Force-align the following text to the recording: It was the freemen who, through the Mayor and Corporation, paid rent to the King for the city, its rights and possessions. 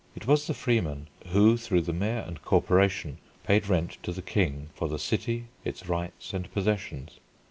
It 0.15 0.25
was 0.25 0.47
the 0.47 0.55
freemen 0.55 1.09
who, 1.27 1.57
through 1.57 1.83
the 1.83 1.93
Mayor 1.93 2.23
and 2.25 2.41
Corporation, 2.41 3.19
paid 3.43 3.67
rent 3.69 3.99
to 4.01 4.11
the 4.11 4.23
King 4.23 4.69
for 4.73 4.87
the 4.89 4.97
city, 4.97 5.45
its 5.63 5.87
rights 5.87 6.33
and 6.33 6.51
possessions. 6.51 7.19